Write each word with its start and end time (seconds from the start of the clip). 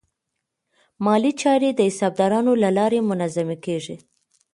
مالي 1.05 1.31
چارې 1.41 1.69
د 1.73 1.79
حسابدارانو 1.89 2.51
له 2.63 2.69
لارې 2.77 2.99
منظمې 3.09 3.57
کېږي. 3.65 3.95